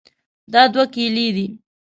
[0.53, 1.47] دا دوه کیلې دي.